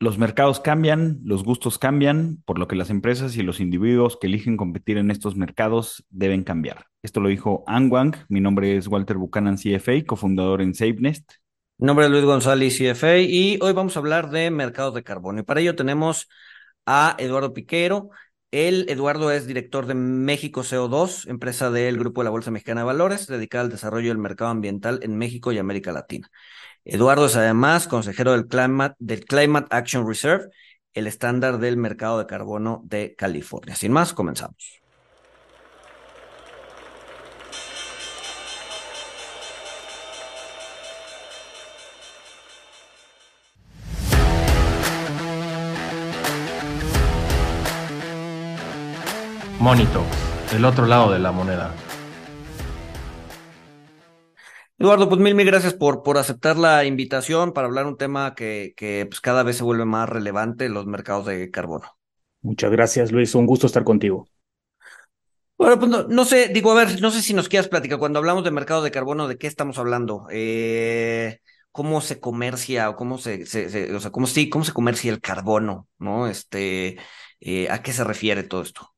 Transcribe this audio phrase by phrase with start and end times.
[0.00, 4.28] Los mercados cambian, los gustos cambian, por lo que las empresas y los individuos que
[4.28, 6.86] eligen competir en estos mercados deben cambiar.
[7.02, 8.14] Esto lo dijo An Wang.
[8.28, 11.32] Mi nombre es Walter Buchanan, CFA, cofundador en SafeNest.
[11.78, 15.40] Mi nombre es Luis González, CFA, y hoy vamos a hablar de mercados de carbono.
[15.40, 16.28] Y para ello tenemos
[16.86, 18.10] a Eduardo Piquero.
[18.52, 22.86] Él, Eduardo, es director de México CO2, empresa del Grupo de la Bolsa Mexicana de
[22.86, 26.30] Valores, dedicada al desarrollo del mercado ambiental en México y América Latina.
[26.84, 30.48] Eduardo es además consejero del Climate, Action Reserve,
[30.94, 33.76] el estándar del mercado de carbono de California.
[33.76, 34.80] Sin más, comenzamos.
[49.58, 50.04] Monito,
[50.54, 51.74] el otro lado de la moneda.
[54.78, 58.74] Eduardo, pues mil, mil gracias por, por aceptar la invitación para hablar un tema que,
[58.76, 61.98] que pues, cada vez se vuelve más relevante, los mercados de carbono.
[62.42, 63.34] Muchas gracias, Luis.
[63.34, 64.28] Un gusto estar contigo.
[65.56, 68.44] Bueno, pues no, sé, digo, a ver, no sé si nos quieras platicar, cuando hablamos
[68.44, 70.28] de mercado de carbono, ¿de qué estamos hablando?
[70.30, 71.40] Eh,
[71.72, 75.20] ¿Cómo se comercia o cómo se, se, o sea, cómo, sí, cómo se comercia el
[75.20, 76.28] carbono, ¿no?
[76.28, 76.98] Este,
[77.40, 78.94] eh, ¿a qué se refiere todo esto?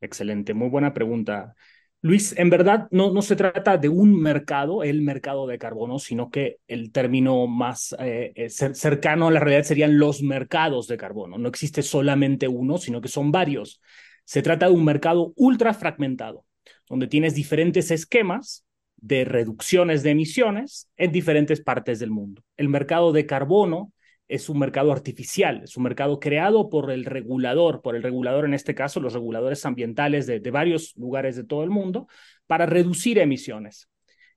[0.00, 1.54] Excelente, muy buena pregunta.
[2.02, 6.30] Luis, en verdad no, no se trata de un mercado, el mercado de carbono, sino
[6.30, 11.38] que el término más eh, eh, cercano a la realidad serían los mercados de carbono.
[11.38, 13.80] No existe solamente uno, sino que son varios.
[14.24, 16.44] Se trata de un mercado ultra fragmentado,
[16.88, 18.64] donde tienes diferentes esquemas
[18.96, 22.42] de reducciones de emisiones en diferentes partes del mundo.
[22.56, 23.92] El mercado de carbono
[24.28, 28.54] es un mercado artificial, es un mercado creado por el regulador, por el regulador en
[28.54, 32.08] este caso, los reguladores ambientales de, varios lugares de todo el mundo,
[32.46, 33.88] para reducir emisiones.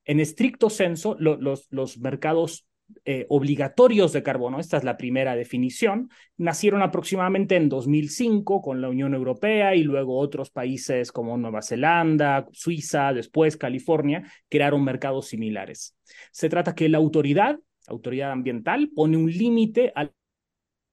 [0.05, 2.67] En estricto senso, los, los, mercados
[3.05, 8.89] eh, obligatorios de carbono, esta es la primera definición, nacieron aproximadamente en 2005 con la
[8.89, 15.95] Unión Europea y luego otros países como Nueva Zelanda, Suiza, después California, crearon mercados similares.
[16.31, 17.59] Se trata que la autoridad
[17.89, 20.09] autoridad ambiental pone un límite a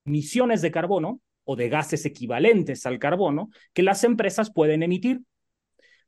[0.05, 5.23] emisiones de carbono o de gases equivalentes al carbono que las empresas pueden emitir.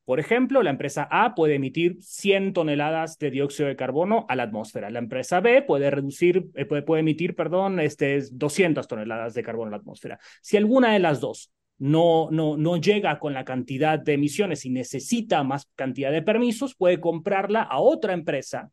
[0.05, 4.45] Por ejemplo, la empresa A puede emitir 100 toneladas de dióxido de carbono a la
[4.45, 4.89] atmósfera.
[4.89, 9.73] La empresa B puede reducir, eh, puede, emitir, perdón, este, 200 toneladas de carbono a
[9.73, 10.19] la atmósfera.
[10.41, 14.71] Si alguna de las dos no, no, no llega con la cantidad de emisiones y
[14.71, 18.71] necesita más cantidad de permisos, puede comprarla a otra empresa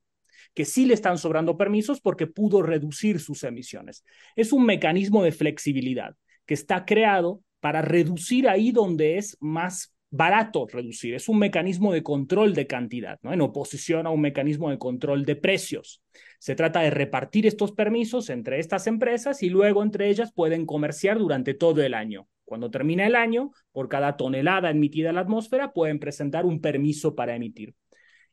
[0.53, 4.03] que sí le están sobrando permisos porque pudo reducir sus emisiones.
[4.35, 10.67] Es un mecanismo de flexibilidad que está creado para reducir ahí donde es más barato
[10.67, 11.13] reducir.
[11.16, 13.34] Es un mecanismo de control de cantidad, ¿no?
[13.34, 16.01] en oposición a un mecanismo de control de precios.
[16.39, 21.17] Se trata de repartir estos permisos entre estas empresas y luego entre ellas pueden comerciar
[21.17, 22.28] durante todo el año.
[22.45, 27.16] Cuando termina el año, por cada tonelada emitida a la atmósfera, pueden presentar un permiso
[27.16, 27.73] para emitir.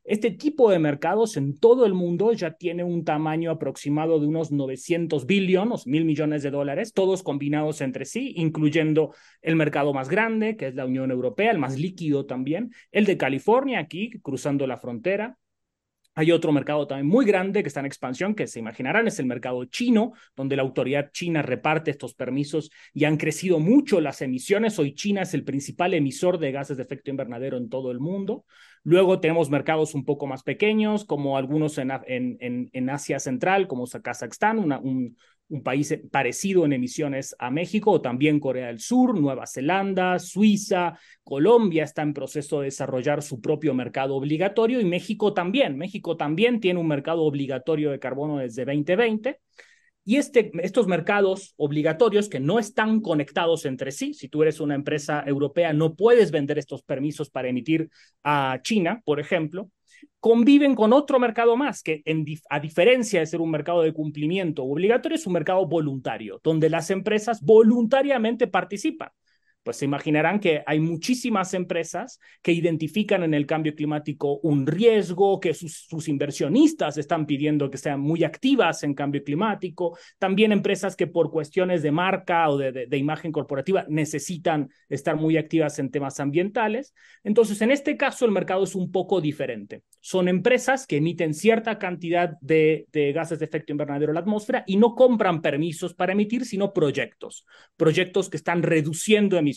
[0.04, 4.50] Este tipo de mercados en todo el mundo ya tiene un tamaño aproximado de unos
[4.50, 10.56] 900 billones, mil millones de dólares, todos combinados entre sí, incluyendo el mercado más grande,
[10.56, 14.76] que es la Unión Europea, el más líquido también, el de California, aquí cruzando la
[14.76, 15.38] frontera,
[16.14, 19.26] hay otro mercado también muy grande que está en expansión, que se imaginarán, es el
[19.26, 24.78] mercado chino, donde la autoridad china reparte estos permisos y han crecido mucho las emisiones.
[24.78, 28.44] Hoy China es el principal emisor de gases de efecto invernadero en todo el mundo.
[28.84, 33.86] Luego tenemos mercados un poco más pequeños, como algunos en, en, en Asia Central, como
[33.86, 35.16] Kazajstán, un,
[35.52, 40.98] un país parecido en emisiones a México, o también Corea del Sur, Nueva Zelanda, Suiza,
[41.22, 45.76] Colombia está en proceso de desarrollar su propio mercado obligatorio y México también.
[45.76, 49.40] México también tiene un mercado obligatorio de carbono desde 2020.
[50.04, 54.74] Y este, estos mercados obligatorios que no están conectados entre sí, si tú eres una
[54.74, 57.88] empresa europea, no puedes vender estos permisos para emitir
[58.24, 59.70] a China, por ejemplo,
[60.20, 62.02] conviven con otro mercado más, que
[62.50, 66.90] a diferencia de ser un mercado de cumplimiento obligatorio, es un mercado voluntario, donde las
[66.90, 69.10] empresas voluntariamente participan
[69.62, 75.38] pues se imaginarán que hay muchísimas empresas que identifican en el cambio climático un riesgo,
[75.40, 81.06] que sus, inversionistas están pidiendo que sean muy activas en cambio climático, también empresas que
[81.06, 86.94] por cuestiones de marca o de, imagen corporativa necesitan estar muy activas en temas ambientales.
[87.24, 89.82] Entonces, en este caso, el mercado es un poco diferente.
[90.00, 94.64] Son empresas que emiten cierta cantidad de, de gases de efecto invernadero a la atmósfera
[94.66, 99.51] y no compran permisos para emitir, sino proyectos, proyectos que están reduciendo emisiones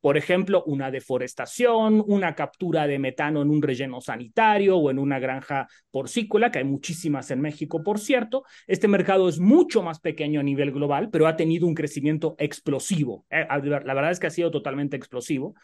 [0.00, 5.18] Por ejemplo, una deforestación, una captura de metano en un relleno sanitario o en una
[5.18, 8.44] granja porcícola, que hay muchísimas en México, por cierto.
[8.66, 13.26] Este mercado es mucho más pequeño a nivel global, pero ha tenido un crecimiento explosivo.
[13.30, 15.54] Eh, la verdad es que ha sido totalmente explosivo.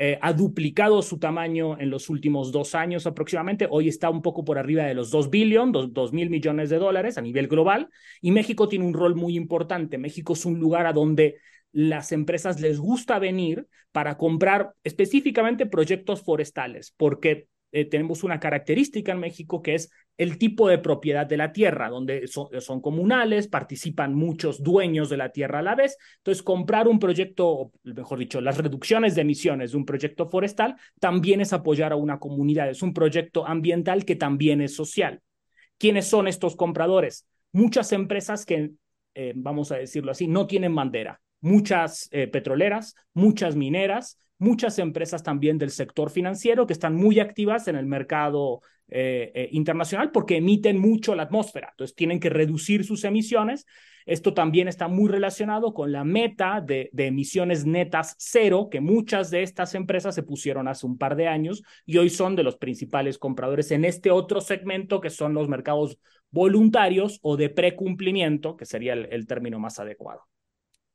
[0.00, 3.66] Eh, ha duplicado su tamaño en los últimos dos años aproximadamente.
[3.68, 7.18] Hoy está un poco por arriba de los 2 billones, 2 mil millones de dólares
[7.18, 7.88] a nivel global.
[8.20, 9.98] Y México tiene un rol muy importante.
[9.98, 11.38] México es un lugar a donde
[11.72, 19.12] las empresas les gusta venir para comprar específicamente proyectos forestales, porque eh, tenemos una característica
[19.12, 24.14] en México que es el tipo de propiedad de la tierra, donde son, comunales, participan
[24.14, 25.96] muchos dueños de la tierra a la vez.
[26.18, 31.40] Entonces, comprar un proyecto, mejor dicho, las reducciones de emisiones de un proyecto forestal también
[31.40, 35.20] es apoyar a una comunidad, es un proyecto ambiental que también es social.
[35.78, 37.28] ¿Quiénes son estos compradores?
[37.52, 38.72] Muchas empresas que,
[39.14, 45.22] eh, vamos a decirlo así, no tienen bandera, muchas eh, petroleras, muchas mineras, muchas empresas
[45.22, 50.36] también del sector financiero que están muy activas en el mercado eh, eh, internacional porque
[50.36, 53.66] emiten mucho la atmósfera, entonces tienen que reducir sus emisiones.
[54.06, 59.30] Esto también está muy relacionado con la meta de, de, emisiones netas cero que muchas
[59.30, 62.56] de estas empresas se pusieron hace un par de años y hoy son de los
[62.56, 65.98] principales compradores en este otro segmento que son los mercados
[66.30, 70.22] voluntarios o de precumplimiento, que sería el término más adecuado.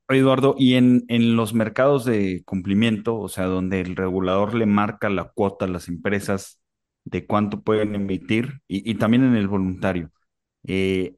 [0.09, 5.09] Eduardo, y en, en los mercados de cumplimiento, o sea, donde el regulador le marca
[5.09, 6.61] la cuota a las empresas
[7.05, 10.11] de cuánto pueden emitir, y, también en el voluntario,
[10.65, 11.15] eh,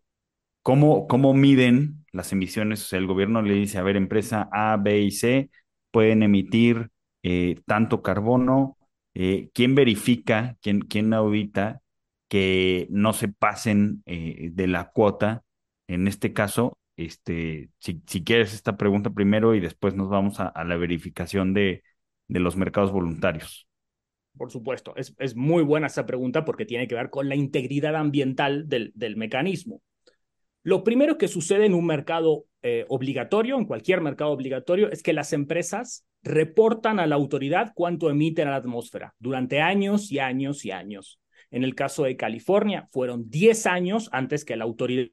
[0.62, 2.84] ¿cómo, ¿cómo miden las emisiones?
[2.84, 5.50] O sea, el gobierno le dice, a ver, empresa A, B y C
[5.92, 6.90] pueden emitir
[7.24, 8.78] eh, tanto carbono,
[9.14, 11.82] eh, ¿quién verifica, quién, quién audita
[12.28, 15.44] que no se pasen de la cuota?
[15.88, 20.52] En este caso, este, si, si quieres esta pregunta primero y después nos vamos a,
[20.64, 21.84] la verificación de,
[22.28, 23.68] de, los mercados voluntarios.
[24.38, 27.96] Por supuesto, es, es, muy buena esa pregunta porque tiene que ver con la integridad
[27.96, 29.82] ambiental del, del mecanismo.
[30.64, 35.14] Lo primero que sucede en un mercado eh, obligatorio, en cualquier mercado obligatorio, es que
[35.14, 40.66] las empresas reportan a la autoridad cuánto emiten a la atmósfera durante años y años
[40.66, 41.20] y años.
[41.52, 45.06] En el caso de California, fueron 10 años antes que la autoridad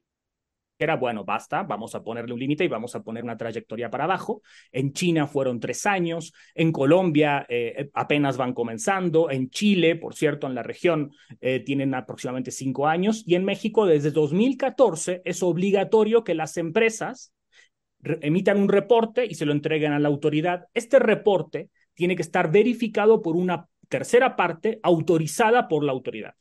[0.83, 4.03] era, bueno, basta, vamos a ponerle un límite y vamos a poner una trayectoria para
[4.03, 4.41] abajo.
[4.71, 10.47] En China fueron tres años, en Colombia eh, apenas van comenzando, en Chile, por cierto,
[10.47, 16.23] en la región eh, tienen aproximadamente cinco años y en México desde 2014 es obligatorio
[16.23, 17.33] que las empresas
[18.21, 20.67] emitan un reporte y se lo entreguen a la autoridad.
[20.73, 26.35] Este reporte tiene que estar verificado por una tercera parte autorizada por la autoridad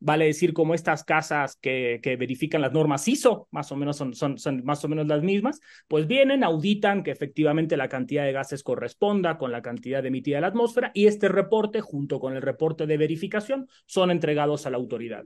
[0.00, 4.38] vale decir como estas casas que, verifican las normas ISO, más o menos son, son,
[4.38, 8.62] son, más o menos las mismas, pues vienen, auditan que efectivamente la cantidad de gases
[8.62, 12.86] corresponda con la cantidad emitida a la atmósfera y este reporte junto con el reporte
[12.86, 15.24] de verificación son entregados a la autoridad.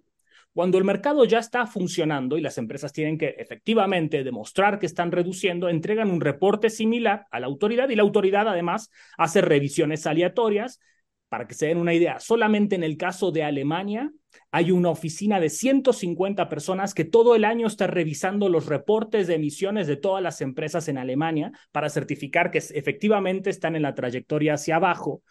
[0.59, 5.13] Cuando el mercado ya está funcionando y las empresas tienen que efectivamente demostrar que están
[5.13, 10.81] reduciendo, entregan un reporte similar a la autoridad y la autoridad además hace revisiones aleatorias.
[11.29, 14.11] Para que se den una idea, solamente en el caso de Alemania
[14.51, 19.35] hay una oficina de 150 personas que todo el año está revisando los reportes de
[19.35, 24.55] emisiones de todas las empresas en Alemania para certificar que efectivamente están en la trayectoria
[24.55, 25.23] hacia abajo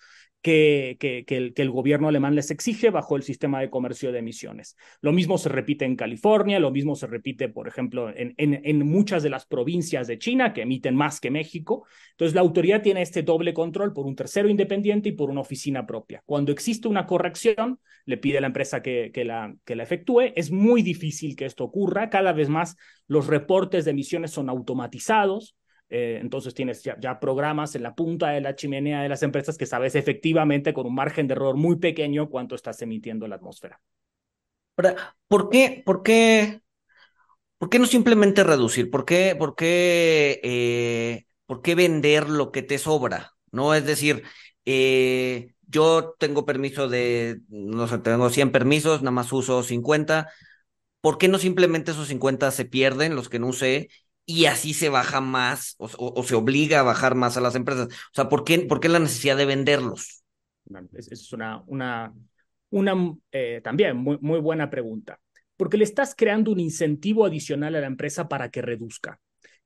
[0.41, 4.77] que, el, gobierno alemán les exige bajo el sistema de comercio de emisiones.
[5.01, 9.29] Lo mismo se repite en California, lo mismo se repite, por ejemplo, en, muchas de
[9.29, 11.85] las provincias de China que emiten más que México.
[12.11, 15.85] Entonces, la autoridad tiene este doble control por un tercero independiente y por una oficina
[15.85, 16.23] propia.
[16.25, 20.31] Cuando existe una corrección, le pide a la empresa que la efectúe.
[20.35, 22.09] Es muy difícil que esto ocurra.
[22.09, 22.77] Cada vez más
[23.07, 25.56] los reportes de emisiones son automatizados.
[25.89, 29.65] Eh, entonces tienes ya, programas en la punta de la chimenea de las empresas que
[29.65, 33.81] sabes efectivamente con un margen de error muy pequeño cuánto estás emitiendo la atmósfera.
[35.27, 36.61] ¿Por qué, por qué,
[37.57, 38.91] por qué no simplemente reducir?
[38.91, 43.33] ¿Por qué, por qué, eh, por qué vender lo que te sobra?
[43.51, 43.73] ¿No?
[43.73, 44.23] Es decir,
[44.65, 50.29] eh, yo tengo permiso de, no sé, tengo 100 permisos, nada más uso 50.
[51.01, 53.89] ¿Por qué no simplemente esos 50 se pierden, los que no usé,
[54.29, 57.87] y así se baja más o, se obliga a bajar más a las empresas.
[57.87, 60.23] O sea, ¿por qué, por qué la necesidad de venderlos?
[60.93, 62.13] Esa es una, una,
[62.69, 65.19] una eh, también muy buena pregunta,
[65.55, 69.17] porque le estás creando un incentivo adicional a la empresa para que reduzca.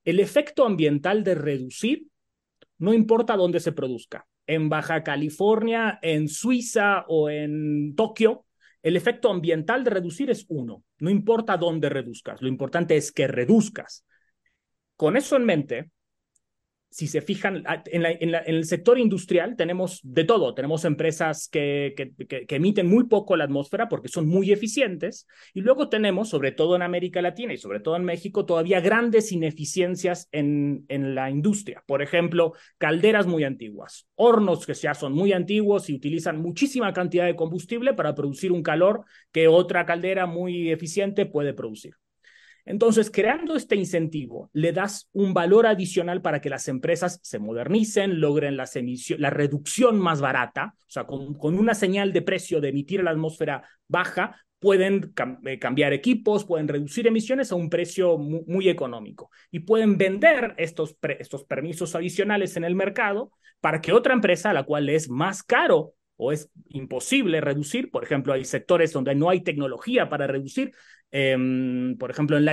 [0.05, 2.05] El efecto ambiental de reducir
[2.77, 8.45] no importa dónde se produzca, en Baja California, en Suiza o en Tokio,
[8.83, 10.83] el efecto ambiental de reducir es uno.
[10.99, 14.05] No importa dónde reduzcas, lo importante es que reduzcas.
[15.01, 15.89] Con eso en mente,
[16.91, 20.53] si se fijan, en, el sector industrial tenemos de todo.
[20.53, 21.95] Tenemos empresas que,
[22.29, 25.25] que, emiten muy poco la atmósfera porque son muy eficientes.
[25.55, 29.31] Y luego tenemos, sobre todo en América Latina y sobre todo en México, todavía grandes
[29.31, 31.83] ineficiencias en, en la industria.
[31.87, 37.25] Por ejemplo, calderas muy antiguas, hornos que ya son muy antiguos y utilizan muchísima cantidad
[37.25, 41.95] de combustible para producir un calor que otra caldera muy eficiente puede producir.
[42.65, 48.19] Entonces, creando este incentivo, le das un valor adicional para que las empresas se modernicen,
[48.19, 53.03] logren la reducción más barata, o sea, con, una señal de precio de emitir a
[53.03, 55.11] la atmósfera baja, pueden
[55.45, 59.31] eh, cambiar equipos, pueden reducir emisiones a un precio muy, económico.
[59.49, 64.53] Y pueden vender estos, estos permisos adicionales en el mercado para que otra empresa, a
[64.53, 69.31] la cual es más caro o es imposible reducir, por ejemplo, hay sectores donde no
[69.31, 70.71] hay tecnología para reducir,
[71.11, 72.43] Em, por ejemplo, en,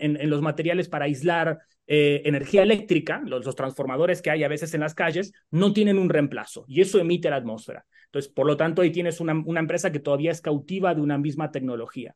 [0.00, 4.80] en, los materiales para aislar eh, energía eléctrica, los, transformadores que hay a veces en
[4.80, 7.86] las calles, no tienen un reemplazo y eso emite la atmósfera.
[8.06, 11.50] Entonces, por lo tanto, ahí tienes una empresa que todavía es cautiva de una misma
[11.50, 12.14] tecnología.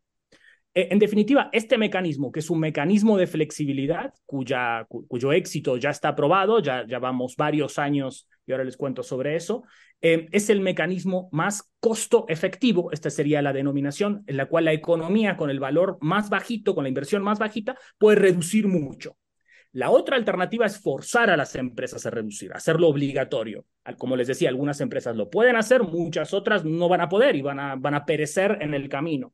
[0.73, 6.15] Eh, en definitiva, este mecanismo, que es un mecanismo de flexibilidad, cuyo éxito ya está
[6.15, 9.65] probado, ya, ya vamos varios años y ahora les cuento sobre eso,
[10.01, 14.73] eh, es el mecanismo más costo efectivo, esta sería la denominación, en la cual la
[14.73, 19.17] economía con el valor más bajito, con la inversión más bajita, puede reducir mucho.
[19.73, 23.67] La otra alternativa es forzar a las empresas a reducir, hacerlo obligatorio.
[23.99, 27.43] Como les decía, algunas empresas lo pueden hacer, muchas otras no van a poder y
[27.43, 29.33] van a, van a perecer en el camino.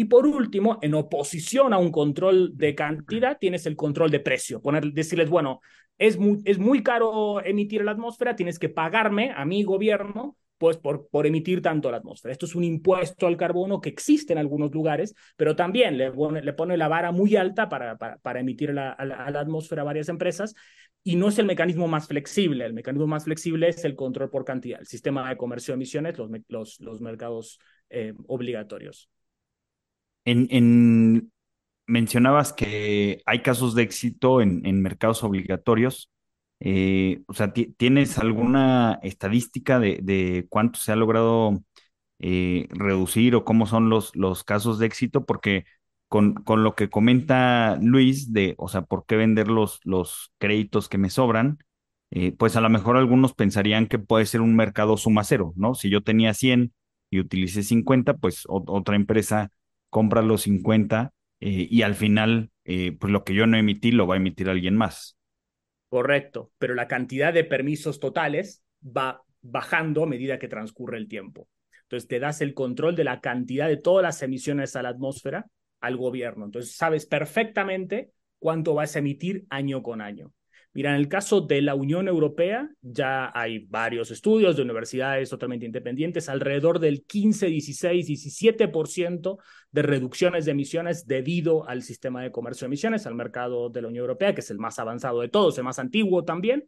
[0.00, 4.62] Y por último, en oposición a un control de cantidad, tienes el control de precio.
[4.62, 5.60] Poner, decirles, bueno,
[5.98, 10.78] es muy, es muy caro emitir la atmósfera, tienes que pagarme a mi gobierno pues
[10.78, 12.32] por, por emitir tanto la atmósfera.
[12.32, 16.40] Esto es un impuesto al carbono que existe en algunos lugares, pero también le pone,
[16.40, 20.08] le pone la vara muy alta para, para, emitir la, a, la, atmósfera a varias
[20.08, 20.54] empresas
[21.04, 22.64] y no es el mecanismo más flexible.
[22.64, 26.16] El mecanismo más flexible es el control por cantidad, el sistema de comercio de emisiones,
[26.48, 27.58] los, los, mercados
[27.90, 29.10] eh, obligatorios.
[30.24, 31.32] En,
[31.86, 36.10] mencionabas que hay casos de éxito en, mercados obligatorios.
[36.60, 41.62] Eh, o sea, ¿tienes alguna estadística de, cuánto se ha logrado
[42.18, 45.24] eh, reducir o cómo son los, casos de éxito?
[45.26, 45.64] Porque
[46.08, 50.98] con, lo que comenta Luis de, o sea, ¿por qué vender los, los créditos que
[50.98, 51.58] me sobran?
[52.12, 55.74] Eh, pues a lo mejor algunos pensarían que puede ser un mercado suma cero, ¿no?
[55.74, 56.72] Si yo tenía 100
[57.10, 59.52] y utilicé 50, pues otra empresa
[59.90, 64.06] compra los 50 eh, y al final, eh, pues lo que yo no emití lo
[64.06, 65.18] va a emitir alguien más.
[65.88, 71.48] Correcto, pero la cantidad de permisos totales va bajando a medida que transcurre el tiempo.
[71.82, 75.46] Entonces te das el control de la cantidad de todas las emisiones a la atmósfera
[75.80, 76.44] al gobierno.
[76.44, 80.32] Entonces sabes perfectamente cuánto vas a emitir año con año.
[80.72, 85.66] Mira, en el caso de la Unión Europea, ya hay varios estudios de universidades totalmente
[85.66, 89.38] independientes, alrededor del 15, 16, 17%
[89.72, 93.88] de reducciones de emisiones debido al sistema de comercio de emisiones, al mercado de la
[93.88, 96.66] Unión Europea, que es el más avanzado de todos, el más antiguo también.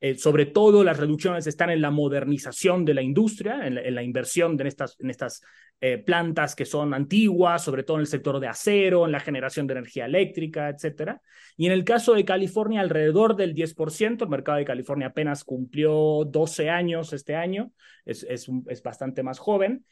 [0.00, 4.60] Eh, sobre todo las reducciones están en la modernización de la industria, en la, inversión
[4.60, 5.40] en estas, en estas
[5.80, 9.66] eh, plantas que son antiguas, sobre todo en el sector de acero, en la generación
[9.66, 11.18] de energía eléctrica, etc.
[11.56, 16.24] Y en el caso de California, alrededor del 10%, el mercado de California apenas cumplió
[16.24, 17.72] 12 años este año,
[18.04, 19.84] es bastante más joven,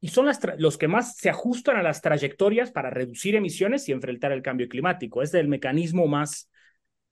[0.00, 3.92] y son las los que más se ajustan a las trayectorias para reducir emisiones y
[3.92, 5.22] enfrentar el cambio climático.
[5.22, 6.49] Es el mecanismo más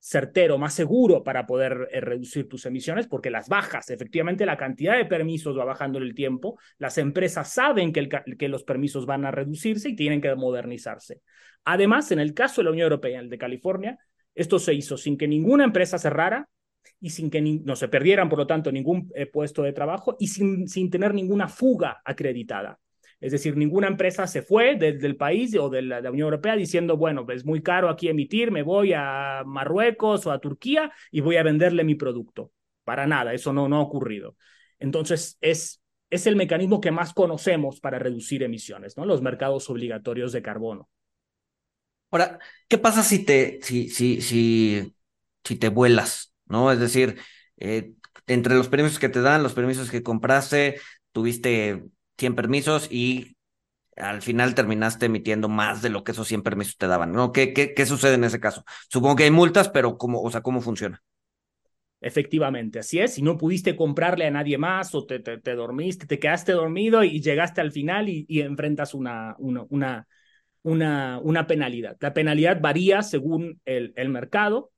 [0.01, 4.97] certero, más seguro para poder eh, reducir tus emisiones, porque las bajas, efectivamente la cantidad
[4.97, 9.31] de permisos va bajando en el tiempo, las empresas saben que, los permisos van a
[9.31, 11.23] reducirse y tienen que modernizarse.
[11.65, 13.99] Además, en el caso de la Unión Europea, el de California,
[14.35, 16.49] esto se hizo sin que ninguna empresa cerrara
[17.01, 20.29] y sin que no se perdieran, por lo tanto, ningún eh, puesto de trabajo y
[20.29, 22.79] sin, sin tener ninguna fuga acreditada.
[23.21, 27.27] Es decir, ninguna empresa se fue del país o de la, Unión Europea diciendo, bueno,
[27.31, 31.43] es muy caro aquí emitir, me voy a Marruecos o a Turquía y voy a
[31.43, 32.53] venderle mi producto.
[32.85, 34.37] Para nada, eso no, no ha ocurrido.
[34.79, 39.05] Entonces, es, es el mecanismo que más conocemos para reducir emisiones, ¿no?
[39.05, 40.89] Los mercados obligatorios de carbono.
[42.11, 46.73] Ahora, ¿qué pasa si te, si, si, si, te vuelas, ¿no?
[46.73, 47.19] Es decir,
[47.59, 47.93] eh,
[48.27, 50.81] entre los permisos que te dan, los permisos que compraste,
[51.13, 51.85] tuviste
[52.19, 53.37] 100 permisos y
[53.97, 57.33] al final terminaste emitiendo más de lo que esos 100 permisos te daban, ¿no?
[57.33, 58.65] ¿Qué, qué, qué sucede en ese caso?
[58.91, 61.03] Supongo que hay multas, pero ¿cómo, o sea, ¿cómo funciona?
[62.01, 63.15] Efectivamente, así es.
[63.15, 67.21] Si no pudiste comprarle a nadie más o te, te, dormiste, te quedaste dormido y
[67.21, 70.07] llegaste al final y, y enfrentas una, una, una,
[70.63, 71.97] una, una, penalidad.
[71.99, 74.71] La penalidad varía según el, el mercado.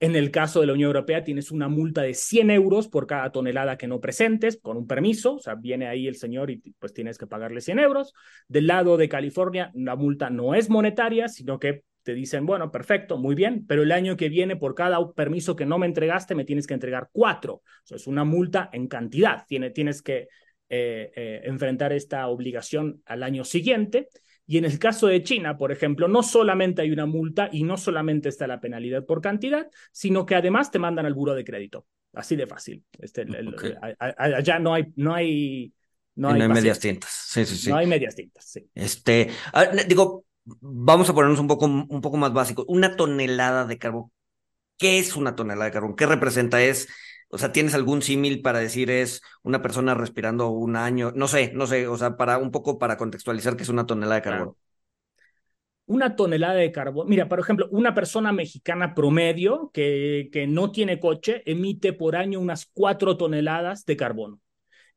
[0.00, 3.32] En el caso de la Unión Europea tienes una multa de 100 euros por cada
[3.32, 6.92] tonelada que no presentes, con un permiso, o sea, viene ahí el señor y pues
[6.92, 8.14] tienes que pagarle 100 euros.
[8.46, 13.18] Del lado de California, la multa no es monetaria, sino que te dicen, bueno, perfecto,
[13.18, 16.44] muy bien, pero el año que viene por cada permiso que no me entregaste me
[16.44, 17.54] tienes que entregar cuatro.
[17.54, 19.44] O sea, es una multa en cantidad.
[19.46, 20.28] tienes que
[20.70, 24.08] eh, eh, enfrentar esta obligación al año siguiente.
[24.50, 27.76] Y en el caso de China, por ejemplo, no solamente hay una multa y no
[27.76, 31.86] solamente está la penalidad por cantidad, sino que además te mandan al buro de crédito.
[32.14, 32.82] Así de fácil.
[32.98, 33.26] Este,
[33.98, 35.70] allá no hay, no hay,
[36.14, 37.10] no hay, medias tintas.
[37.28, 37.68] Sí, sí, sí.
[37.68, 38.66] No hay medias tintas, sí.
[38.74, 39.28] Este,
[39.86, 42.64] digo, vamos a ponernos un poco, un poco más básico.
[42.68, 44.10] Una tonelada de carbón.
[44.78, 45.94] ¿Qué es una tonelada de carbón?
[45.94, 46.62] ¿Qué representa?
[46.62, 46.88] Es
[47.28, 51.12] o sea, ¿tienes algún símil para decir es una persona respirando un año?
[51.14, 54.16] No sé, no sé, o sea, para un poco para contextualizar que es una tonelada
[54.16, 54.54] de carbón.
[55.86, 57.08] Una tonelada de carbón.
[57.08, 62.40] Mira, por ejemplo, una persona mexicana promedio que, que no tiene coche emite por año
[62.40, 64.40] unas cuatro toneladas de carbono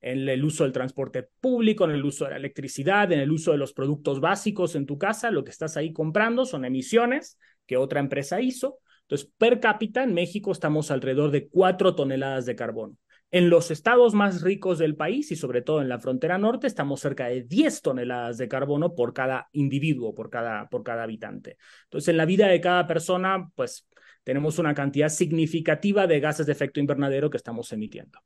[0.01, 3.51] en el uso del transporte público, en el uso de la electricidad, en el uso
[3.51, 7.77] de los productos básicos en tu casa, lo que estás ahí comprando son emisiones que
[7.77, 8.79] otra empresa hizo.
[9.11, 12.95] Entonces, per cápita en México estamos alrededor de 4 toneladas de carbono.
[13.29, 17.01] En los estados más ricos del país y sobre todo en la frontera norte estamos
[17.01, 21.57] cerca de 10 toneladas de carbono por cada individuo, por cada, por cada habitante.
[21.83, 23.85] Entonces, en la vida de cada persona, pues
[24.23, 28.17] tenemos una cantidad significativa de gases de efecto invernadero que estamos emitiendo.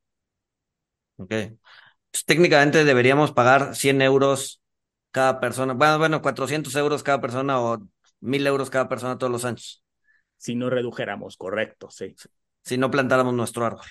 [1.18, 1.34] Ok.
[2.12, 4.62] Pues, técnicamente deberíamos pagar 100 euros
[5.10, 7.82] cada persona, bueno, bueno, 400 euros cada persona o
[8.20, 9.85] 1000 euros cada persona todos los años
[10.38, 12.16] si no redujéramos, correcto, sí.
[12.64, 13.86] Si no plantáramos nuestro árbol.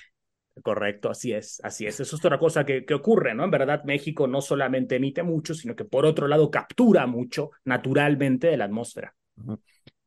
[0.63, 1.99] Correcto, así es, así es.
[1.99, 3.43] Eso es otra cosa que, que, ocurre, ¿no?
[3.43, 8.47] En verdad, México no solamente emite mucho, sino que por otro lado captura mucho naturalmente
[8.47, 9.13] de la atmósfera.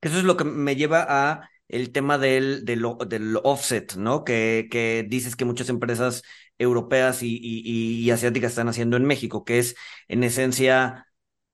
[0.01, 4.25] Eso es lo que me lleva a el tema del, del, offset, ¿no?
[4.25, 6.23] Que, que dices que muchas empresas
[6.57, 9.77] europeas y, y, asiáticas están haciendo en México, que es
[10.09, 11.07] en esencia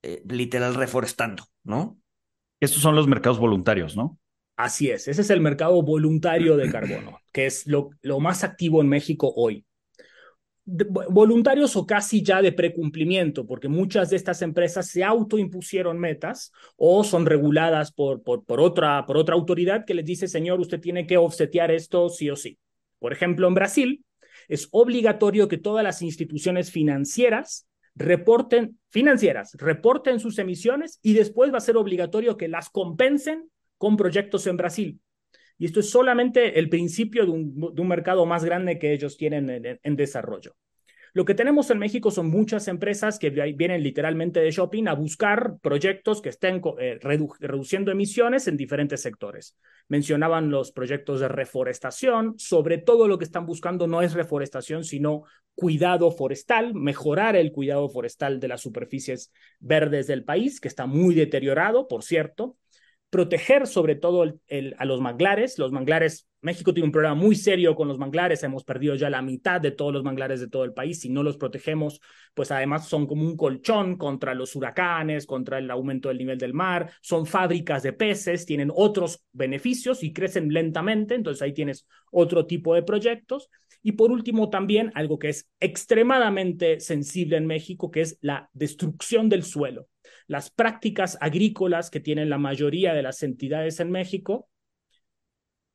[0.02, 1.98] eh, literal reforestando, ¿no?
[2.60, 4.18] Estos son los mercados voluntarios, ¿no?
[4.56, 8.88] Así es, ese es el mercado voluntario de carbono, que es lo, más activo en
[8.88, 9.64] México hoy.
[10.64, 17.02] voluntarios o casi ya de precumplimiento, porque muchas de estas empresas se autoimpusieron metas o
[17.02, 21.72] son reguladas por, otra, por otra autoridad que les dice, señor, usted tiene que offsetear
[21.72, 22.58] esto sí o sí.
[23.00, 24.04] Por ejemplo, en Brasil
[24.46, 31.58] es obligatorio que todas las instituciones financieras reporten, financieras, reporten sus emisiones y después va
[31.58, 35.00] a ser obligatorio que las compensen con proyectos en Brasil.
[35.58, 39.96] Y esto es solamente el principio de un, mercado más grande que ellos tienen en,
[39.96, 40.56] desarrollo.
[41.12, 45.58] Lo que tenemos en México son muchas empresas que vienen literalmente de shopping a buscar
[45.62, 49.56] proyectos que estén eh, reduciendo emisiones en diferentes sectores.
[49.86, 55.22] Mencionaban los proyectos de reforestación, sobre todo lo que están buscando no es reforestación, sino
[55.54, 61.14] cuidado forestal, mejorar el cuidado forestal de las superficies verdes del país, que está muy
[61.14, 62.56] deteriorado, por cierto,
[63.14, 65.56] proteger sobre todo a los manglares.
[65.56, 69.22] Los manglares, México tiene un problema muy serio con los manglares, hemos perdido ya la
[69.22, 70.98] mitad de todos los manglares de todo el país.
[70.98, 72.00] Si no los protegemos,
[72.34, 76.54] pues además son como un colchón contra los huracanes, contra el aumento del nivel del
[76.54, 82.46] mar, son fábricas de peces, tienen otros beneficios y crecen lentamente, entonces ahí tienes otro
[82.46, 83.48] tipo de proyectos.
[83.80, 89.28] Y por último, también algo que es extremadamente sensible en México, que es la destrucción
[89.28, 89.86] del suelo
[90.26, 94.48] las prácticas agrícolas que tienen la mayoría de las entidades en México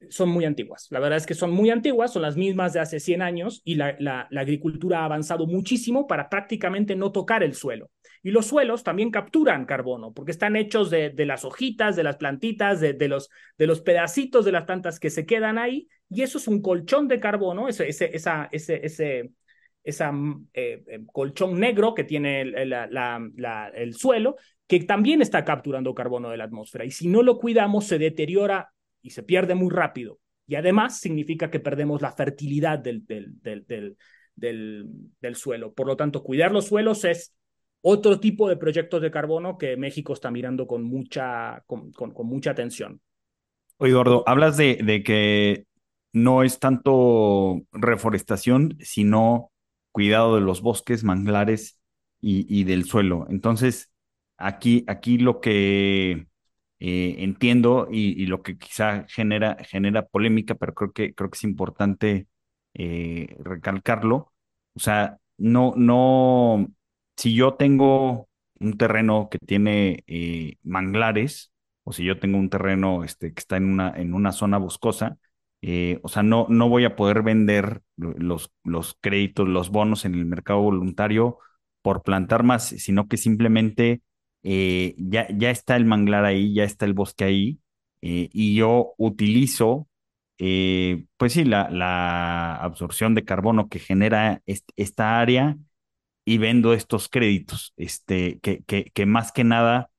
[0.09, 0.87] son muy antiguas.
[0.91, 3.75] La verdad es que son muy antiguas, son las mismas de hace 100 años y
[3.75, 7.91] la, agricultura ha avanzado muchísimo para prácticamente no tocar el suelo.
[8.23, 12.79] Y los suelos también capturan carbono porque están hechos de, las hojitas, de las plantitas,
[12.79, 16.47] de, los, de los pedacitos de las plantas que se quedan ahí y eso es
[16.47, 18.09] un colchón de carbono, esa, ese,
[18.51, 19.31] ese,
[19.83, 24.35] ese mm, eh, eh, colchón negro que tiene el, el, suelo,
[24.67, 26.85] que también está capturando carbono de la atmósfera.
[26.85, 30.19] Y si no lo cuidamos, se deteriora y se pierde muy rápido.
[30.47, 33.97] Y además significa que perdemos la fertilidad del, del, del,
[34.35, 35.73] del, suelo.
[35.73, 37.35] Por lo tanto, cuidar los suelos es
[37.81, 42.51] otro tipo de proyectos de carbono que México está mirando con mucha, con, con, mucha
[42.51, 42.99] atención.
[43.77, 45.65] Oye, Eduardo, hablas de, de que
[46.13, 49.51] no es tanto reforestación, sino
[49.99, 51.77] cuidado de los bosques, manglares
[52.21, 53.27] y, del suelo.
[53.29, 53.91] Entonces,
[54.37, 56.27] aquí, aquí lo que
[56.79, 61.43] eh, entiendo y, lo que quizá genera, genera polémica, pero creo que, creo que es
[61.43, 62.27] importante
[62.75, 64.31] eh, recalcarlo.
[64.73, 66.67] O sea, no, no,
[67.17, 68.29] si yo tengo
[68.61, 71.51] un terreno que tiene eh, manglares,
[71.83, 75.17] o si yo tengo un terreno este, que está en una, en una zona boscosa,
[75.61, 80.15] Eh, o sea, no, no voy a poder vender los, los créditos, los bonos en
[80.15, 81.39] el mercado voluntario
[81.81, 84.01] por plantar más, sino que simplemente
[84.43, 87.59] eh, ya, ya está el manglar ahí, ya está el bosque ahí,
[88.01, 89.87] eh, y yo utilizo,
[91.17, 95.57] pues sí, la, la absorción de carbono que genera est- esta área
[96.25, 99.91] y vendo estos créditos, este, que, que, que más que nada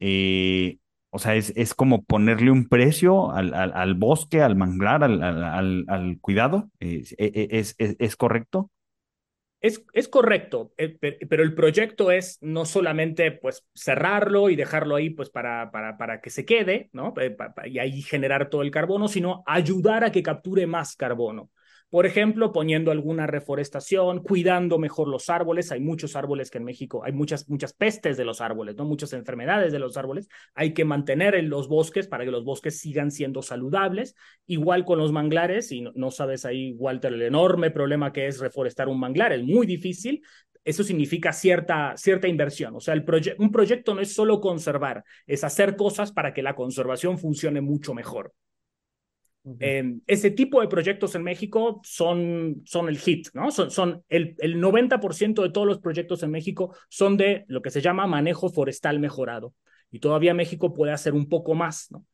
[0.00, 0.78] eh,
[1.14, 5.44] o sea, es, es como ponerle un precio al, al, bosque, al manglar, al, al,
[5.44, 6.70] al- al cuidado.
[6.80, 8.70] ¿Es, es, es- es correcto?
[9.60, 15.08] Es, correcto, eh, pe- pero el proyecto es no solamente pues cerrarlo y dejarlo ahí
[15.08, 17.14] pues para, para, para que se quede, ¿no?
[17.18, 21.50] Eh, Y ahí generar todo el carbono, sino ayudar a que capture más carbono.
[21.94, 25.70] Por ejemplo, poniendo alguna reforestación, cuidando mejor los árboles.
[25.70, 28.84] Hay muchos árboles que en México hay muchas, muchas pestes de los árboles, ¿no?
[28.84, 30.26] Muchas enfermedades de los árboles.
[30.56, 34.16] Hay que mantener en los bosques para que los bosques sigan siendo saludables.
[34.44, 38.88] Igual con los manglares, y no, sabes ahí, Walter, el enorme problema que es reforestar
[38.88, 40.20] un manglar, es muy difícil.
[40.64, 42.74] Eso significa cierta, cierta inversión.
[42.74, 43.04] O sea, el
[43.38, 47.94] un proyecto no es solo conservar, es hacer cosas para que la conservación funcione mucho
[47.94, 48.32] mejor.
[49.60, 53.50] Eh, ese tipo de proyectos en México son, son el hit, ¿no?
[53.50, 57.70] Son, son el, el 90% de todos los proyectos en México son de lo que
[57.70, 59.52] se llama manejo forestal mejorado.
[59.90, 62.06] Y todavía México puede hacer un poco más, ¿no?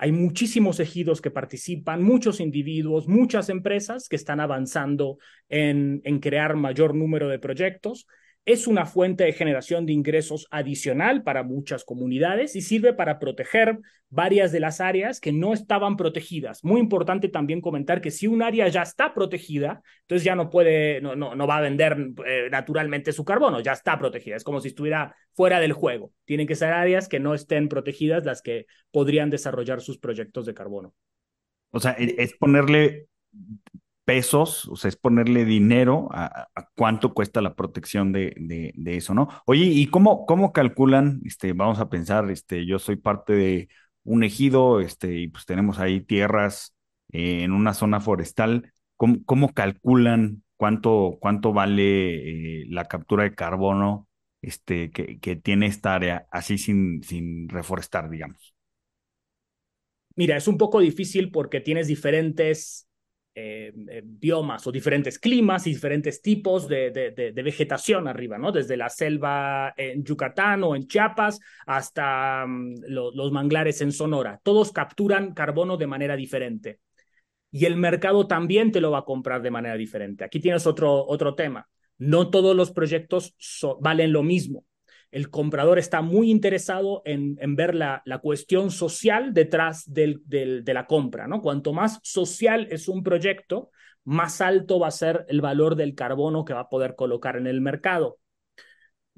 [0.00, 6.54] Hay muchísimos ejidos que participan, muchos individuos, muchas empresas que están avanzando en, en crear
[6.54, 8.06] mayor número de proyectos
[8.48, 13.78] es una fuente de generación de ingresos adicional para muchas comunidades y sirve para proteger
[14.08, 16.64] varias de las áreas que no estaban protegidas.
[16.64, 21.02] Muy importante también comentar que si un área ya está protegida, entonces ya no puede,
[21.02, 24.36] no, no, no va a vender eh, naturalmente su carbono, ya está protegida.
[24.36, 26.14] Es como si estuviera fuera del juego.
[26.24, 30.54] Tienen que ser áreas que no estén protegidas las que podrían desarrollar sus proyectos de
[30.54, 30.94] carbono.
[31.70, 33.08] O sea, es, es ponerle
[34.08, 39.28] pesos, o sea, es ponerle dinero a, cuánto cuesta la protección de, eso, ¿no?
[39.44, 41.20] Oye, ¿y cómo, cómo calculan?
[41.26, 43.68] Este, vamos a pensar, este, yo soy parte de
[44.04, 46.74] un ejido, este, y pues tenemos ahí tierras
[47.12, 48.72] eh, en una zona forestal.
[48.96, 54.08] ¿Cómo, cómo calculan cuánto, cuánto vale eh, la captura de carbono
[54.40, 58.54] este, que, que tiene esta área así sin, sin reforestar, digamos?
[60.16, 62.87] Mira, es un poco difícil porque tienes diferentes
[63.40, 68.50] eh, eh, biomas o diferentes climas y diferentes tipos de, de, vegetación arriba, ¿no?
[68.50, 72.44] Desde la selva en Yucatán o en Chiapas hasta
[72.88, 74.40] lo, los manglares en Sonora.
[74.42, 76.80] Todos capturan carbono de manera diferente.
[77.52, 80.24] Y el mercado también te lo va a comprar de manera diferente.
[80.24, 81.68] Aquí tienes otro, otro tema.
[81.96, 84.64] No todos los proyectos so, valen lo mismo
[85.10, 91.40] el comprador está muy interesado en, ver la, cuestión social detrás de la compra, ¿no?
[91.40, 93.70] Cuanto más social es un proyecto,
[94.04, 97.46] más alto va a ser el valor del carbono que va a poder colocar en
[97.46, 98.18] el mercado.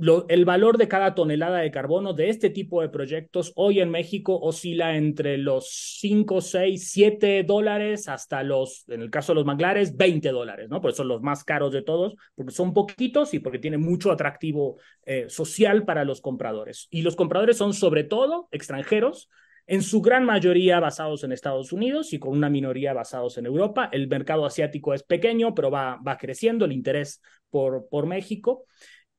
[0.00, 3.90] Lo, el valor de cada tonelada de carbono de este tipo de proyectos hoy en
[3.90, 9.44] México oscila entre los 5, 6, 7 dólares hasta los, en el caso de los
[9.44, 10.80] manglares, 20 dólares, ¿no?
[10.80, 14.10] Por eso son los más caros de todos, porque son poquitos y porque tienen mucho
[14.10, 16.88] atractivo eh, social para los compradores.
[16.90, 19.28] Y los compradores son sobre todo extranjeros,
[19.66, 23.90] en su gran mayoría basados en Estados Unidos y con una minoría basados en Europa.
[23.92, 28.64] El mercado asiático es pequeño, pero va, va creciendo el interés por, por México.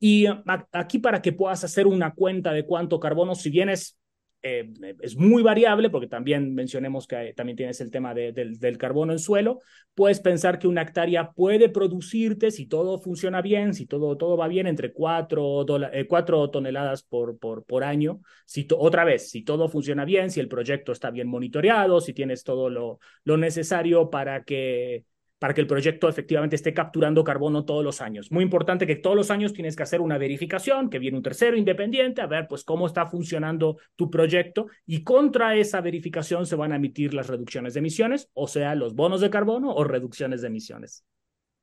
[0.04, 0.26] Y
[0.72, 4.00] aquí para que puedas hacer una cuenta de cuánto carbono, si bien es,
[4.42, 8.80] eh, es muy variable, porque también mencionemos que también tienes el tema de, del, del,
[8.80, 9.60] carbono en suelo,
[9.94, 14.48] puedes pensar que una hectárea puede producirte, si todo funciona bien, si todo, todo va
[14.48, 18.22] bien, entre 4, eh, 4 toneladas por, por, por año.
[18.48, 22.44] Si otra vez, si todo funciona bien, si el proyecto está bien monitoreado, si tienes
[22.44, 25.06] todo lo, lo necesario para que
[25.42, 28.32] para que el proyecto efectivamente esté capturando carbono todos los años.
[28.32, 31.58] Muy importante que todos los años tienes que hacer una verificación, que viene un tercero
[31.58, 36.74] independiente a ver pues cómo está funcionando tu proyecto y contra esa verificación se van
[36.74, 40.48] a emitir las reducciones de emisiones, o sea, los bonos de carbono o reducciones de
[40.50, 41.06] emisiones.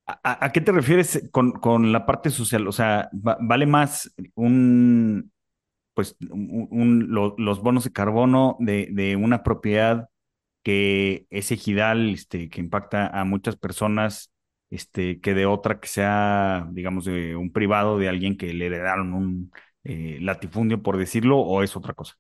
[0.08, 2.66] ¿A, qué te refieres con, con, la parte social?
[2.66, 5.30] O sea, ¿vale más un,
[5.94, 10.08] pues, los bonos de carbono de, de una propiedad
[10.62, 14.32] que es ejidal, este, que impacta a muchas personas,
[14.70, 19.14] este, que de otra que sea, digamos, de un privado, de alguien que le heredaron
[19.14, 19.52] un
[19.84, 22.14] eh, latifundio, por decirlo, o es otra cosa?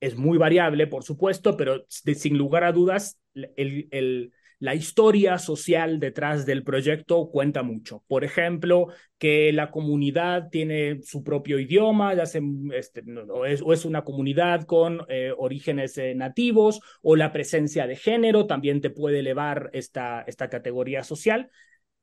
[0.00, 6.00] Es muy variable, por supuesto, pero sin lugar a dudas, el, el, la historia social
[6.00, 8.02] detrás del proyecto cuenta mucho.
[8.08, 14.64] Por ejemplo, que la comunidad tiene su propio idioma, ya este, o, es, una comunidad
[14.64, 20.22] con eh, orígenes eh, nativos, o la presencia de género también te puede elevar esta,
[20.22, 21.50] esta categoría social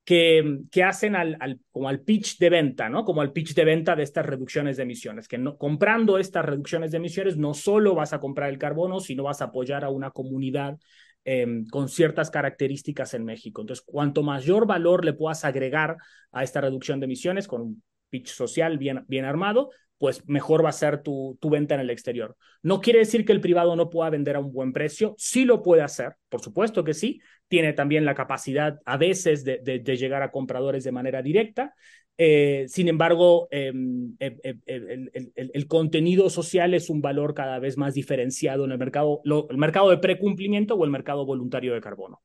[0.06, 3.04] que, que hacen al, al, como al pitch de venta, ¿no?
[3.04, 6.92] Como al pitch de venta de estas reducciones de emisiones, que no, comprando estas reducciones
[6.92, 10.12] de emisiones no solo vas a comprar el carbono, sino vas a apoyar a una
[10.12, 10.78] comunidad
[11.26, 13.62] em, con ciertas características en México.
[13.62, 15.98] Entonces, cuanto mayor valor le puedas agregar
[16.32, 20.70] a esta reducción de emisiones con un pitch social bien, bien armado, pues mejor va
[20.70, 22.38] a ser tu, tu venta en el exterior.
[22.62, 25.62] No quiere decir que el privado no pueda vender a un buen precio, sí lo
[25.62, 30.24] puede hacer, por supuesto que sí, tiene también la capacidad a veces de, de, llegar
[30.24, 31.76] a compradores de manera directa.
[32.18, 37.94] Eh, sin embargo, em, em, em, el, contenido social es un valor cada vez más
[37.94, 42.22] diferenciado en el mercado, el mercado de precumplimiento o el mercado voluntario de carbono.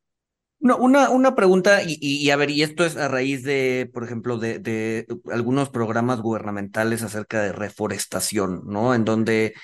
[0.59, 4.03] No, una, una pregunta, y, y, a ver, y esto es a raíz de, por
[4.03, 8.93] ejemplo, de, algunos programas gubernamentales acerca de reforestación, ¿no?
[8.93, 9.55] En donde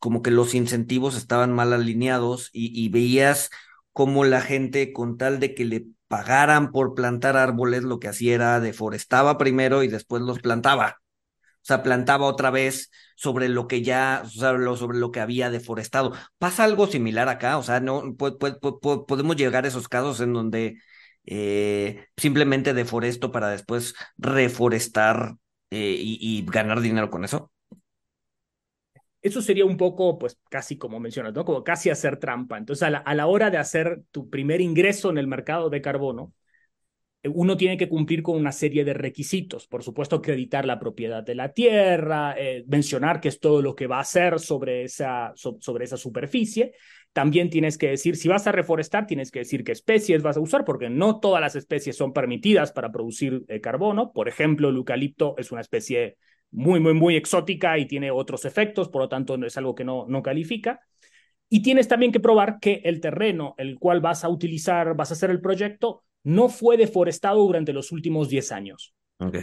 [0.00, 3.50] como que los incentivos estaban mal alineados y veías
[3.92, 8.36] cómo la gente, con tal de que le pagaran por plantar árboles, lo que hacía
[8.36, 11.00] era deforestaba primero y después los plantaba.
[11.00, 16.12] O sea, plantaba otra vez sobre lo que ya, o sobre lo que había deforestado.
[16.38, 17.58] ¿Pasa algo similar acá?
[17.58, 20.78] O sea, no podemos llegar a esos casos en donde
[21.26, 25.34] eh, simplemente deforesto para después reforestar
[25.70, 27.50] eh, y ganar dinero con eso.
[29.24, 31.46] Eso sería un poco, pues casi como mencionas, ¿no?
[31.46, 32.58] Como casi hacer trampa.
[32.58, 35.80] Entonces, a la, a la hora de hacer tu primer ingreso en el mercado de
[35.80, 36.34] carbono,
[37.22, 39.66] eh, uno tiene que cumplir con una serie de requisitos.
[39.66, 43.86] Por supuesto, acreditar la propiedad de la tierra, eh, mencionar qué es todo lo que
[43.86, 46.74] va a hacer sobre esa, sobre esa superficie.
[47.14, 50.40] También tienes que decir, si vas a reforestar, tienes que decir qué especies vas a
[50.40, 54.12] usar, porque no todas las especies son permitidas para producir eh, carbono.
[54.12, 56.18] Por ejemplo, el eucalipto es una especie
[56.54, 60.06] muy, muy, muy exótica y tiene otros efectos, por lo tanto es algo que no,
[60.08, 60.80] no califica.
[61.48, 65.14] Y tienes también que probar que el terreno el cual vas a utilizar, vas a
[65.14, 68.94] hacer el proyecto, no fue deforestado durante los últimos 10 años.
[69.18, 69.42] Okay.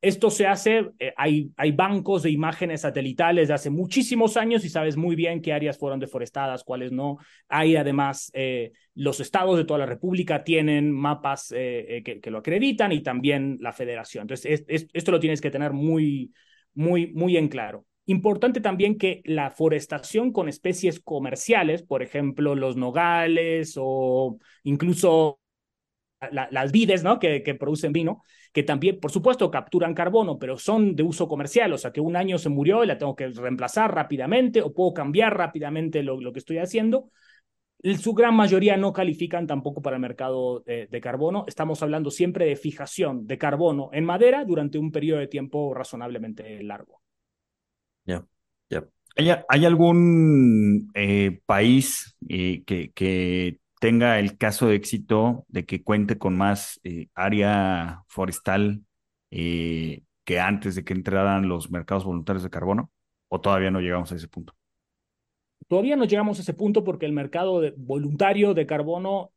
[0.00, 4.68] Esto se hace, eh, hay, hay bancos de imágenes satelitales de hace muchísimos años y
[4.68, 7.18] sabes muy bien qué áreas fueron deforestadas, cuáles no.
[7.48, 12.38] Hay además, eh, los estados de toda la República tienen mapas eh, que, que, lo
[12.38, 14.22] acreditan y también la federación.
[14.22, 16.30] Entonces, esto lo tienes que tener muy,
[16.74, 17.86] muy, muy en claro.
[18.06, 25.40] Importante también que la forestación con especies comerciales, por ejemplo, los nogales o incluso
[26.30, 27.18] las vides, ¿no?
[27.18, 31.72] Que, que, producen vino, que también, por supuesto, capturan carbono, pero son de uso comercial,
[31.72, 34.94] o sea, que un año se murió y la tengo que reemplazar rápidamente o puedo
[34.94, 37.10] cambiar rápidamente lo, lo que estoy haciendo.
[38.00, 41.44] Su gran mayoría no califican tampoco para el mercado de, carbono.
[41.46, 46.60] Estamos hablando siempre de fijación de carbono en madera durante un periodo de tiempo razonablemente
[46.64, 47.00] largo.
[48.04, 48.24] Ya,
[48.68, 48.84] ya.
[49.48, 56.36] ¿Hay, algún eh, país eh, que, tenga el caso de éxito de que cuente con
[56.36, 58.82] más eh, área forestal
[59.30, 62.90] que antes de que entraran los mercados voluntarios de carbono?
[63.28, 64.57] ¿O todavía no llegamos a ese punto?
[65.66, 69.32] Todavía no llegamos a ese punto porque el mercado de, voluntario de carbono,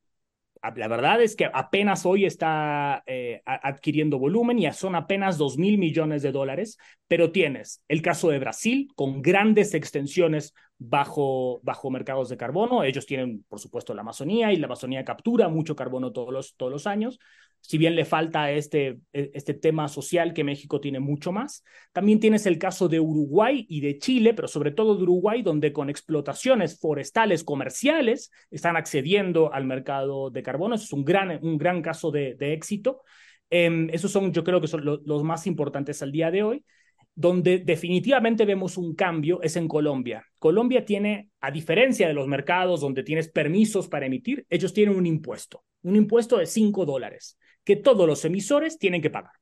[0.76, 5.78] la verdad es que apenas hoy está eh, adquiriendo volumen y son apenas 2 mil
[5.78, 12.30] millones de dólares, pero tienes el caso de Brasil con grandes extensiones bajo, bajo mercados
[12.30, 12.84] de carbono.
[12.84, 16.72] Ellos tienen, por supuesto, la Amazonía y la Amazonía captura mucho carbono todos los, todos
[16.72, 17.20] los años.
[17.62, 22.20] Si bien le falta este, e, este tema social que México tiene mucho más, también
[22.20, 25.90] tienes el caso de Uruguay y de Chile, pero sobre todo de Uruguay, donde con
[25.90, 30.76] explotaciones forestales comerciales están accediendo al mercado de carbono.
[30.76, 33.02] Eso es un gran, un gran caso de, de éxito.
[33.50, 36.66] Eh, esos son, yo creo que son los más importantes al día de hoy.
[37.14, 40.26] Donde definitivamente vemos un cambio es en Colombia.
[40.40, 45.06] Colombia tiene, a diferencia de los mercados donde tienes permisos para emitir, ellos tienen un
[45.06, 49.34] impuesto, un impuesto de 5 dólares que todos los emisores tienen que pagar.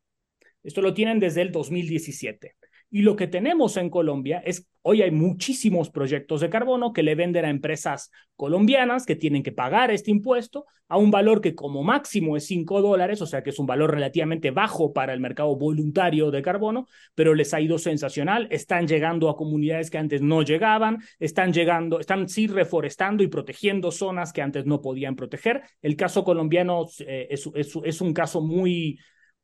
[0.64, 2.56] Esto lo tienen desde el 2017.
[2.92, 7.14] Y lo que tenemos en Colombia es, hoy hay muchísimos proyectos de carbono que le
[7.14, 11.84] venden a empresas colombianas que tienen que pagar este impuesto a un valor que como
[11.84, 15.56] máximo es 5 dólares, o sea que es un valor relativamente bajo para el mercado
[15.56, 20.42] voluntario de carbono, pero les ha ido sensacional, están llegando a comunidades que antes no
[20.42, 25.62] llegaban, están llegando, están sí reforestando y protegiendo zonas que antes no podían proteger.
[25.84, 28.98] El caso colombiano eh, es, es, es un caso muy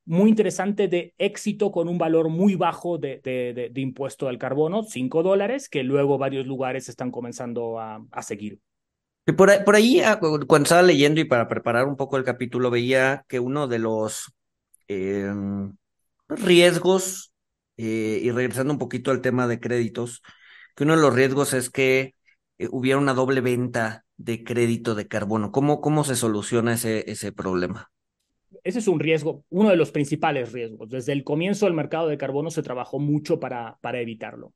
[0.06, 4.84] muy interesante de éxito con un valor muy bajo de, de, de, impuesto al carbono,
[4.84, 8.60] 5 dólares, que luego varios lugares están comenzando a, a seguir.
[9.36, 12.70] por, ahí, por ahí, ah, cuando estaba leyendo y para preparar un poco el capítulo,
[12.70, 14.32] veía que uno de los
[14.88, 15.76] em,
[16.28, 17.34] riesgos,
[17.78, 20.22] eh, y regresando un poquito al tema de créditos,
[20.76, 22.14] que uno de los riesgos es que
[22.60, 25.52] eh, hubiera una doble venta de crédito de carbono.
[25.52, 27.92] ¿Cómo, cómo se soluciona ese, ese problema?
[28.66, 30.90] Ese es un riesgo, uno de los principales riesgos.
[30.90, 34.54] Desde el comienzo del mercado de carbono se trabajó mucho para, para evitarlo.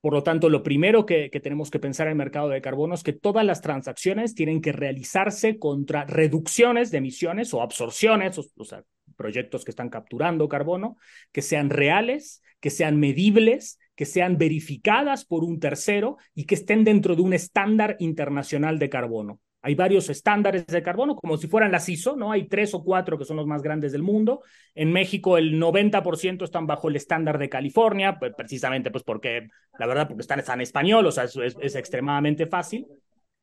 [0.00, 3.02] Por lo tanto, lo primero que, tenemos que pensar en el mercado de carbono es
[3.02, 8.84] que todas las transacciones tienen que realizarse contra reducciones de emisiones o absorciones, o, sea,
[9.16, 10.96] proyectos que están capturando carbono,
[11.30, 16.84] que sean reales, que sean medibles, que sean verificadas por un tercero y que estén
[16.84, 19.40] dentro de un estándar internacional de carbono.
[19.62, 22.32] Hay varios estándares de carbono, como si fueran las ISO, ¿no?
[22.32, 24.42] Hay tres o cuatro que son los más grandes del mundo.
[24.74, 30.08] En México el 90% están bajo el estándar de California, precisamente pues porque, la verdad,
[30.08, 32.86] porque están, en español, o sea, es, es, extremadamente fácil.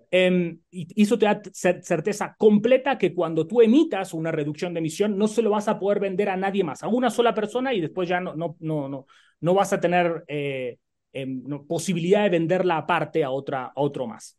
[0.10, 5.18] Eh, y eso te da certeza completa que cuando tú emitas una reducción de emisión,
[5.18, 7.82] no se lo vas a poder vender a nadie más, a una sola persona y
[7.82, 9.06] después ya no, no, no, no,
[9.42, 10.78] no vas a tener eh,
[11.14, 14.38] em, posibilidad de venderla aparte a, otra, a otro más.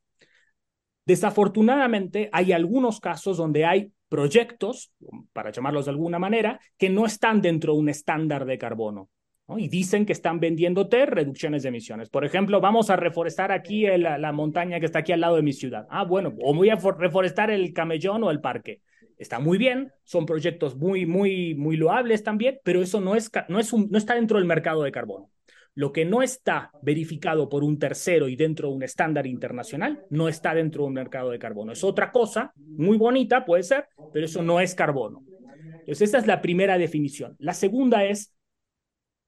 [1.08, 4.92] Desafortunadamente, hay algunos casos donde hay proyectos,
[5.32, 9.08] para llamarlos de alguna manera, que no están dentro de un estándar de carbono.
[9.56, 12.10] Y dicen que están vendiéndote reducciones de emisiones.
[12.10, 15.54] Por ejemplo, vamos a reforestar aquí la montaña que está aquí al lado de mi
[15.54, 15.86] ciudad.
[15.88, 18.82] Ah, bueno, o voy a reforestar el camellón o el parque.
[19.16, 23.58] Está muy bien, son proyectos muy, muy, muy loables también, pero eso no, es, no,
[23.58, 25.30] es no está dentro del mercado de carbono.
[25.78, 30.28] Lo que no está verificado por un tercero y dentro de un estándar internacional no
[30.28, 31.70] está dentro de un mercado de carbono.
[31.70, 35.22] Es otra cosa, muy bonita puede ser, pero eso no es carbono.
[35.62, 37.36] Entonces, esta es la primera definición.
[37.38, 38.34] La segunda es,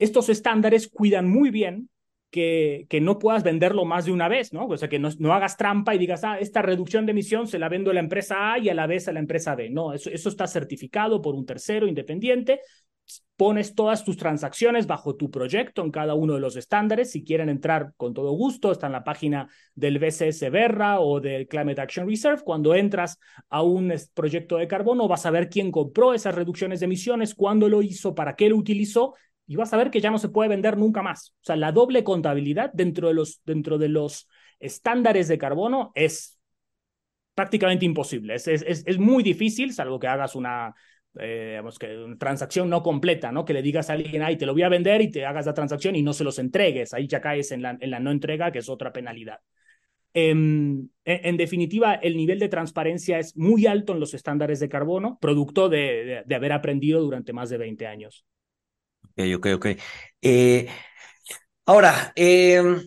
[0.00, 1.88] estos estándares cuidan muy bien
[2.32, 4.66] que, que, no puedas venderlo más de una vez, ¿no?
[4.66, 7.60] O sea, que no, no, hagas trampa y digas, ah, esta reducción de emisión se
[7.60, 9.70] la vendo a la empresa A y a la vez a la empresa B.
[9.70, 12.60] No, eso, eso está certificado por un tercero independiente
[13.36, 17.10] pones todas tus transacciones bajo tu proyecto en cada uno de los estándares.
[17.10, 21.48] Si quieren entrar con todo gusto, está en la página del BCS Berra o del
[21.48, 22.42] Climate Action Reserve.
[22.42, 23.18] Cuando entras
[23.48, 27.68] a un proyecto de carbono, vas a ver quién compró esas reducciones de emisiones, cuándo
[27.68, 29.14] lo hizo, para qué lo utilizó
[29.46, 31.30] y vas a ver que ya no se puede vender nunca más.
[31.40, 34.28] O sea, la doble contabilidad dentro de los, dentro de los
[34.60, 36.38] estándares de carbono es
[37.34, 38.34] prácticamente imposible.
[38.34, 40.74] Es, es, es, muy difícil, salvo que hagas una
[41.18, 43.44] eh, digamos que una transacción no completa, ¿no?
[43.44, 45.54] Que le digas a alguien, ay, te lo voy a vender y te hagas la
[45.54, 46.94] transacción y no se los entregues.
[46.94, 49.40] Ahí ya caes en la, en la no entrega, que es otra penalidad.
[50.12, 55.18] Em, en, definitiva, el nivel de transparencia es muy alto en los estándares de carbono,
[55.20, 58.24] producto de, de, haber aprendido durante más de 20 años.
[59.04, 59.66] Ok, ok, ok.
[60.20, 60.68] Eh,
[61.66, 62.80] ahora, em,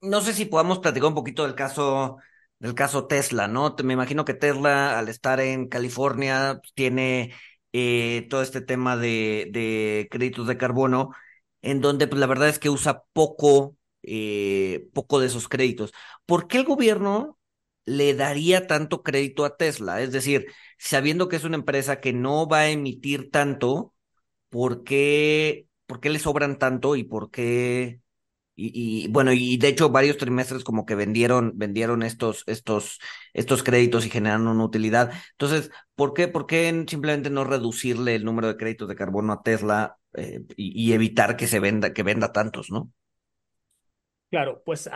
[0.00, 2.18] no sé si podamos platicar un poquito del caso
[2.58, 3.76] del caso Tesla, ¿no?
[3.84, 7.34] Me imagino que Tesla, al estar en California, tiene
[7.72, 11.10] eh, todo este tema de, de, créditos de carbono,
[11.62, 15.92] en donde pues, la verdad es que usa poco, eh, poco de esos créditos.
[16.26, 17.38] ¿Por qué el gobierno
[17.86, 20.00] le daría tanto crédito a Tesla?
[20.02, 20.46] Es decir,
[20.78, 23.94] sabiendo que es una empresa que no va a emitir tanto,
[24.48, 28.00] ¿por qué, por qué le sobran tanto y por qué
[28.60, 32.98] y, bueno, y de hecho varios trimestres como que vendieron, vendieron estos, estos,
[33.32, 35.12] estos créditos y generaron una utilidad.
[35.32, 39.42] Entonces, ¿por qué, por qué simplemente no reducirle el número de créditos de carbono a
[39.44, 42.90] Tesla eh, y, evitar que se venda, que venda tantos, ¿no?
[44.28, 44.90] Claro, pues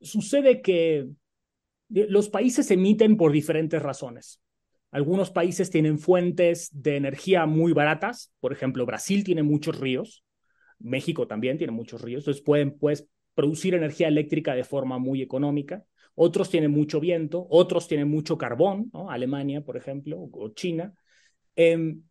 [0.00, 1.08] sucede que
[1.88, 4.40] los países emiten por diferentes razones.
[4.90, 10.24] Algunos países tienen fuentes de energía muy baratas, por ejemplo, Brasil tiene muchos ríos,
[10.80, 15.84] México también tiene muchos ríos, entonces pueden pues, producir energía eléctrica de forma muy económica.
[16.14, 18.90] Otros tienen mucho viento, otros tienen mucho carbón.
[19.08, 20.92] Alemania, por ejemplo, o China,
[21.54, 22.02] em,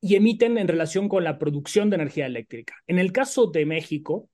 [0.00, 2.74] y emiten en relación con la producción de energía eléctrica.
[2.86, 4.30] En el caso de México,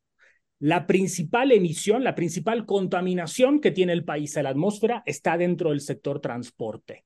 [0.59, 5.70] la principal emisión, la principal contaminación que tiene el país a la atmósfera está dentro
[5.70, 7.05] del sector transporte.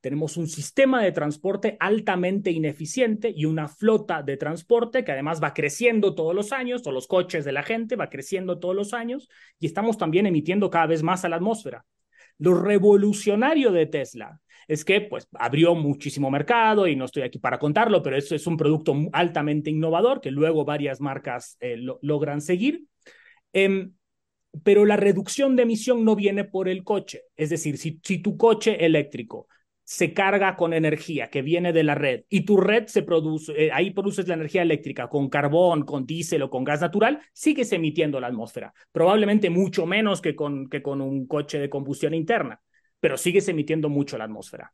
[0.00, 5.52] Tenemos un sistema de transporte altamente ineficiente y una flota de transporte que además va
[5.52, 9.28] creciendo todos los años, o los coches de la gente va creciendo todos los años,
[9.58, 11.84] y estamos también emitiendo cada vez más a la atmósfera.
[12.38, 17.58] Lo revolucionario de Tesla es que pues abrió muchísimo mercado y no estoy aquí para
[17.58, 22.84] contarlo, pero eso es un producto altamente innovador que luego varias marcas eh, logran seguir.
[23.52, 23.92] Em,
[24.62, 27.22] pero la reducción de emisión no viene por el coche.
[27.36, 29.48] Es decir, si, si tu coche eléctrico
[29.90, 33.70] se carga con energía que viene de la red y tu red se produce, eh,
[33.72, 38.20] ahí produces la energía eléctrica con carbón, con diésel o con gas natural, sigues emitiendo
[38.20, 38.72] la atmósfera.
[38.92, 42.60] Probablemente mucho menos que con, que con un coche de combustión interna.
[43.00, 44.70] pero sigues emitiendo mucho la atmósfera.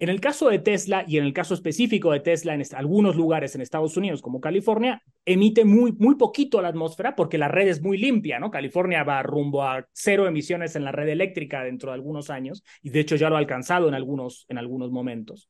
[0.00, 3.54] En el caso de Tesla y en el caso específico de Tesla en algunos lugares
[3.54, 7.68] en Estados Unidos como California, emite muy, muy poquito a la atmósfera porque la red
[7.68, 8.50] es muy limpia, ¿no?
[8.50, 12.90] California va rumbo a cero emisiones en la red eléctrica dentro de algunos años y
[12.90, 15.48] de hecho ya lo ha alcanzado en algunos, en algunos momentos.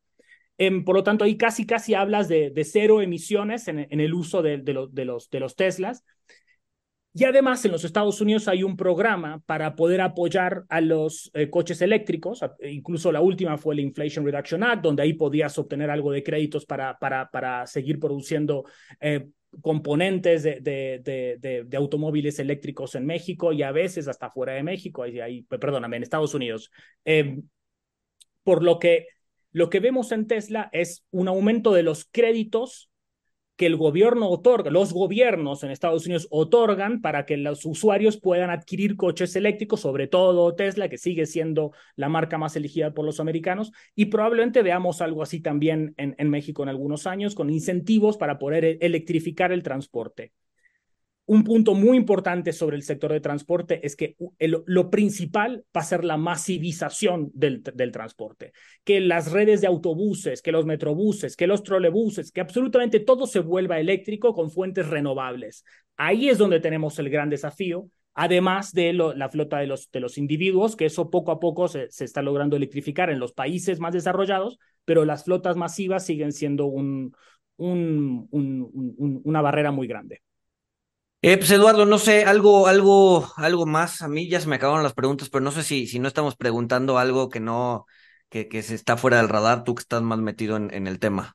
[0.58, 4.58] Em, por lo tanto, ahí casi, casi hablas de, cero emisiones en, el uso de,
[4.58, 6.04] de, los, de los Teslas.
[7.16, 11.48] Y además en los Estados Unidos hay un programa para poder apoyar a los eh,
[11.48, 16.10] coches eléctricos, incluso la última fue el Inflation Reduction Act, donde ahí podías obtener algo
[16.10, 18.64] de créditos para, para, para seguir produciendo
[19.00, 19.28] eh,
[19.60, 25.04] componentes de, de, de, automóviles eléctricos en México y a veces hasta fuera de México,
[25.04, 26.72] ahí, ahí perdóname, en Estados Unidos.
[27.04, 27.44] Em,
[28.42, 29.06] por lo que
[29.52, 32.90] lo que vemos en Tesla es un aumento de los créditos
[33.56, 38.50] que el gobierno otorga, los gobiernos en Estados Unidos otorgan para que los usuarios puedan
[38.50, 43.20] adquirir coches eléctricos, sobre todo Tesla, que sigue siendo la marca más elegida por los
[43.20, 48.16] americanos, y probablemente veamos algo así también en, en México en algunos años, con incentivos
[48.16, 50.32] para poder e-, electrificar el transporte
[51.26, 55.84] un punto muy importante sobre el sector de transporte es que lo principal va a
[55.84, 57.62] ser la masivización del,
[57.92, 58.52] transporte,
[58.84, 63.40] que las redes de autobuses, que los metrobuses, que los trolebuses, que absolutamente todo se
[63.40, 65.64] vuelva eléctrico con fuentes renovables.
[65.96, 70.86] Ahí es donde tenemos el gran desafío, además de la flota de los, individuos, que
[70.86, 75.24] eso poco a poco se, está logrando electrificar en los países más desarrollados, pero las
[75.24, 77.16] flotas masivas siguen siendo un,
[77.56, 78.28] un,
[79.24, 80.20] una barrera muy grande.
[81.26, 84.02] Eh, pues Eduardo, no sé, algo, algo, algo más.
[84.02, 86.36] A mí ya se me acabaron las preguntas, pero no sé si, si no estamos
[86.36, 87.86] preguntando algo que no,
[88.28, 90.98] que, que se está fuera del radar, tú que estás más metido en, en el
[90.98, 91.34] tema.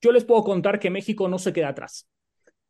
[0.00, 2.06] Yo les puedo contar que México no se queda atrás.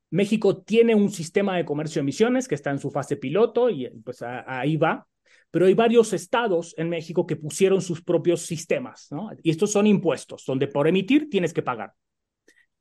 [0.08, 3.90] México tiene un sistema de comercio de emisiones que está en su fase piloto y
[4.02, 5.06] pues ahí va,
[5.50, 9.28] pero hay varios estados en México que pusieron sus propios sistemas, ¿no?
[9.42, 11.92] Y estos son impuestos, donde por emitir tienes que pagar.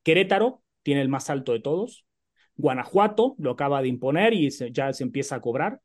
[0.01, 2.05] Querétaro tiene el más alto de todos,
[2.55, 5.79] Guanajuato lo acaba de imponer y ya se empieza a cobrar.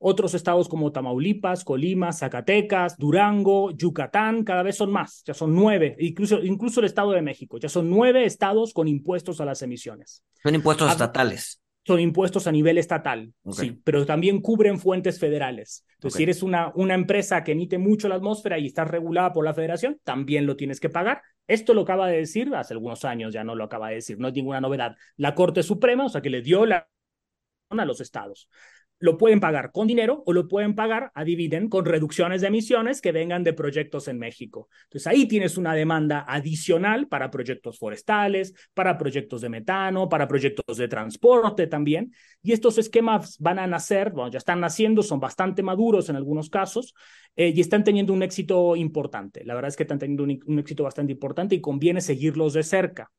[0.00, 5.96] Otros estados como Tamaulipas, Colima, Zacatecas, Durango, Yucatán, cada vez son más, ya son nueve,
[5.98, 10.22] incluso, incluso el Estado de México, ya son nueve estados con impuestos a las emisiones.
[10.40, 15.86] Son impuestos estatales son impuestos a nivel estatal, sí, pero también cubren fuentes federales.
[15.94, 19.42] Entonces, si eres una, una empresa que emite mucho la atmósfera y estás regulada por
[19.42, 21.22] la federación, también lo tienes que pagar.
[21.46, 24.28] Esto lo acaba de decir hace algunos años, ya no lo acaba de decir, no
[24.28, 24.96] es ninguna novedad.
[25.16, 26.86] La Corte Suprema, o sea, que le dio la
[27.70, 28.50] a los estados
[28.98, 33.12] lo pueden pagar con dinero o lo pueden pagar, adividen, con reducciones de emisiones que
[33.12, 34.68] vengan de proyectos en México.
[34.84, 40.76] Entonces ahí tienes una demanda adicional para proyectos forestales, para proyectos de metano, para proyectos
[40.76, 42.12] de transporte también.
[42.42, 46.50] Y estos esquemas van a nacer, bueno, ya están naciendo, son bastante maduros en algunos
[46.50, 46.94] casos
[47.36, 49.44] eh, y están teniendo un éxito importante.
[49.44, 53.10] La verdad es que están teniendo un éxito bastante importante y conviene seguirlos de cerca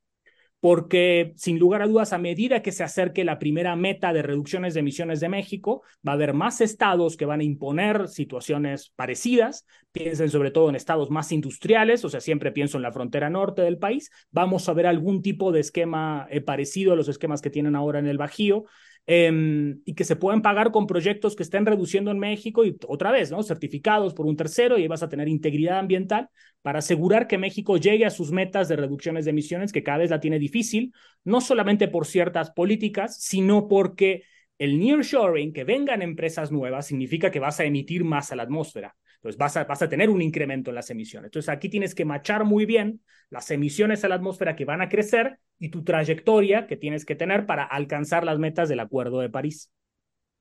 [0.59, 4.73] porque sin lugar a dudas, a medida que se acerque la primera meta de reducciones
[4.73, 9.65] de emisiones de México, va a haber más estados que van a imponer situaciones parecidas.
[9.91, 13.61] Piensen sobre todo en estados más industriales, o sea, siempre pienso en la frontera norte
[13.61, 14.11] del país.
[14.31, 17.99] Vamos a ver algún tipo de esquema eh, parecido a los esquemas que tienen ahora
[17.99, 18.65] en el Bajío.
[19.11, 23.11] Em, y que se pueden pagar con proyectos que estén reduciendo en México y otra
[23.11, 23.41] vez, ¿no?
[23.41, 26.29] Certificados por un tercero y vas a tener integridad ambiental
[26.61, 30.11] para asegurar que México llegue a sus metas de reducciones de emisiones, que cada vez
[30.11, 30.93] la tiene difícil,
[31.23, 34.25] no solamente por ciertas políticas, sino porque
[34.59, 38.95] el nearshoring, que vengan empresas nuevas, significa que vas a emitir más a la atmósfera.
[39.19, 41.27] Entonces vas a, vas a tener un incremento en las emisiones.
[41.27, 44.89] Entonces aquí tienes que machar muy bien las emisiones a la atmósfera que van a
[44.89, 49.29] crecer y tu trayectoria que tienes que tener para alcanzar las metas del Acuerdo de
[49.29, 49.69] París.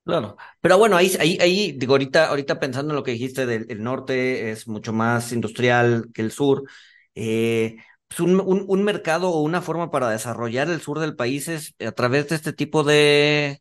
[0.04, 3.82] Claro, pero bueno, ahí, ahí, ahí, digo, ahorita, ahorita pensando en lo que dijiste del
[3.82, 6.62] norte, es mucho más industrial que el sur.
[7.14, 7.76] Eh,
[8.06, 11.74] pues un, un, un, mercado o una forma para desarrollar el sur del país es
[11.84, 13.60] a través de este tipo de,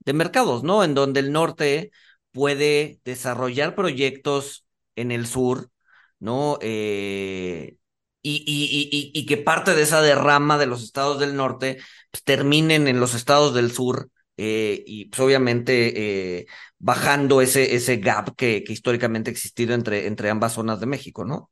[0.00, 0.82] de mercados, ¿no?
[0.82, 1.92] En donde el norte
[2.34, 4.66] puede desarrollar proyectos
[4.96, 5.70] en el sur,
[6.18, 6.58] ¿no?
[6.60, 7.76] Eh,
[8.22, 11.78] y, que parte de esa derrama de los estados del norte
[12.10, 16.46] pues, terminen en los estados del sur eh, y pues obviamente eh,
[16.78, 21.50] bajando ese, gap que, históricamente ha existido entre ambas zonas de México, ¿no?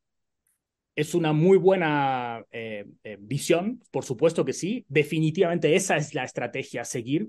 [0.95, 2.45] Es una muy buena
[3.21, 4.85] visión, por supuesto que sí.
[4.89, 7.29] Definitivamente esa es la estrategia a seguir.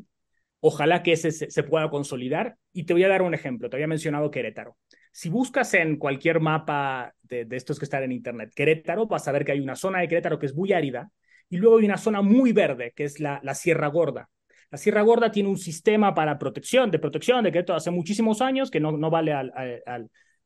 [0.66, 2.56] Ojalá que ese se, pueda consolidar.
[2.72, 3.70] Y te voy a dar un ejemplo.
[3.70, 4.78] Te había mencionado Querétaro.
[5.12, 9.44] Si buscas en cualquier mapa de, estos que están en Internet, Querétaro, vas a ver
[9.44, 11.12] que hay una zona de Querétaro que es muy árida
[11.50, 14.30] y luego hay una zona muy verde, que es la, Sierra Gorda.
[14.72, 18.72] La Sierra Gorda tiene un sistema para protección, de protección de Querétaro hace muchísimos años,
[18.72, 19.52] que no, no vale al,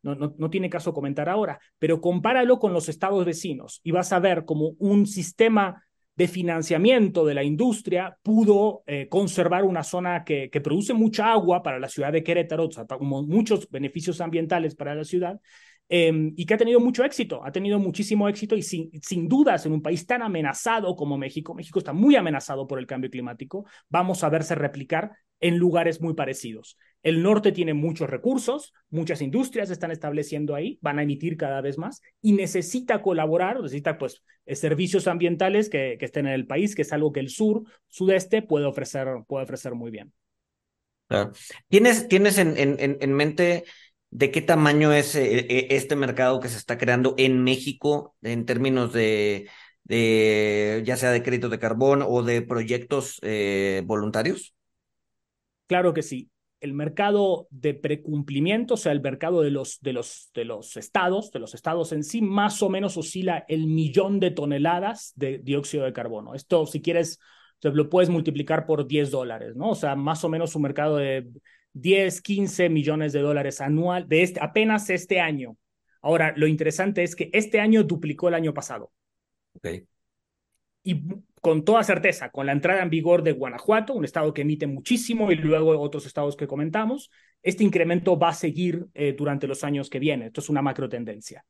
[0.01, 4.11] no, no, no, tiene caso comentar ahora, pero compáralo con los estados vecinos y vas
[4.11, 5.86] a ver como un sistema
[6.17, 11.61] de financiamiento de la industria pudo eh, conservar una zona que, que, produce mucha agua
[11.61, 15.39] para la ciudad de Querétaro, o sea, muchos beneficios ambientales para la ciudad,
[15.89, 19.65] eh, y que ha tenido mucho éxito, ha tenido muchísimo éxito y sin, sin dudas
[19.67, 23.65] en un país tan amenazado como México, México está muy amenazado por el cambio climático,
[23.87, 26.77] vamos a verse replicar en lugares muy parecidos.
[27.03, 31.77] El norte tiene muchos recursos, muchas industrias están estableciendo ahí, van a emitir cada vez
[31.77, 36.81] más y necesita colaborar, necesita pues servicios ambientales que, que estén en el país, que
[36.81, 40.11] es algo que el sur, sudeste puede ofrecer, puede ofrecer muy bien.
[41.07, 41.31] Claro.
[41.69, 43.63] ¿Tienes, tienes en, en, en mente
[44.09, 48.45] de qué tamaño es eh, eh, este mercado que se está creando en México en
[48.45, 49.49] términos de,
[49.83, 54.53] de ya sea de créditos de carbón o de proyectos eh, voluntarios?
[55.67, 56.29] Claro que sí.
[56.59, 61.31] El mercado de precumplimiento, o sea, el mercado de los, de, los, de los estados,
[61.31, 65.85] de los estados en sí, más o menos oscila el millón de toneladas de dióxido
[65.85, 66.33] de carbono.
[66.33, 67.19] Esto, si quieres,
[67.61, 69.71] lo puedes multiplicar por 10 dólares, ¿no?
[69.71, 71.27] O sea, más o menos un mercado de
[71.73, 75.57] 10, 15 millones de dólares anual de este, apenas este año.
[76.01, 78.91] Ahora, lo interesante es que este año duplicó el año pasado.
[80.87, 81.03] Y
[81.41, 85.29] con toda certeza, con la entrada en vigor de Guanajuato, un estado que emite muchísimo,
[85.33, 87.11] y luego otros estados que comentamos,
[87.43, 90.27] este incremento va a seguir eh, durante los años que vienen.
[90.27, 91.43] Esto es una macro tendencia.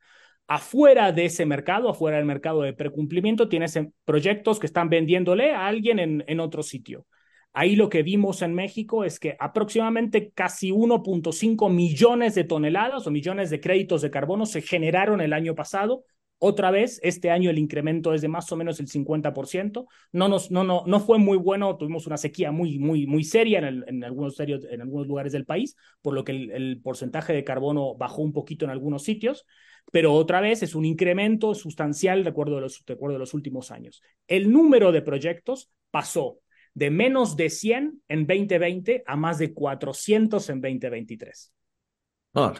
[0.48, 5.68] Afuera de ese mercado, afuera del mercado de precumplimiento, tienes proyectos que están vendiéndole a
[5.68, 7.06] alguien en, en otro sitio.
[7.54, 13.12] Ahí lo que vimos en México es que aproximadamente casi 1.5 millones de toneladas o
[13.12, 16.06] millones de créditos de carbono se generaron el año pasado.
[16.40, 19.88] Otra vez, este año el incremento es de más o menos el 50%.
[20.12, 23.60] No, nos, no, no, no fue muy bueno, tuvimos una sequía muy, muy, muy seria
[23.60, 27.34] en, el, en, algunos, en algunos lugares del país, por lo que el, el porcentaje
[27.34, 29.46] de carbono bajó un poquito en algunos sitios
[29.92, 33.34] pero otra vez es un incremento sustancial de acuerdo a los, de acuerdo a los
[33.34, 34.02] últimos años.
[34.28, 36.40] El número de proyectos pasó
[36.74, 41.54] de menos de 100 en 2020 a más de 400 en 2023.
[42.34, 42.54] Oh.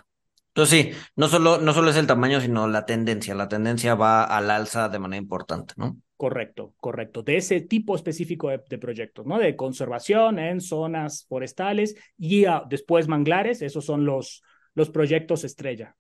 [0.58, 3.36] Entonces sí, no solo, no solo es el tamaño, sino la tendencia.
[3.36, 5.98] La tendencia va al alza de manera importante, ¿no?
[6.16, 7.22] Correcto, correcto.
[7.22, 9.38] De ese tipo específico de, de proyectos, ¿no?
[9.38, 14.42] De conservación en zonas forestales y a, después manglares, esos son los,
[14.74, 15.96] los proyectos estrella.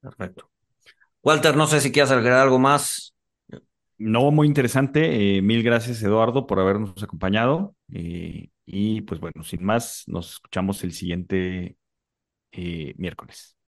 [0.00, 0.50] Perfecto.
[1.22, 3.14] Walter, no sé si quieres agregar algo más.
[3.98, 5.36] No, muy interesante.
[5.36, 7.76] Eh, mil gracias, Eduardo, por habernos acompañado.
[7.92, 11.76] Eh, y pues bueno, sin más, nos escuchamos el siguiente
[12.50, 13.56] eh, miércoles.